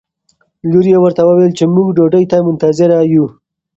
لور 0.69 0.85
یې 0.91 0.97
ورته 1.03 1.21
وویل 1.25 1.51
چې 1.57 1.65
موږ 1.75 1.87
ډوډۍ 1.97 2.23
ته 2.31 2.37
منتظره 2.47 2.97
یو. 3.13 3.25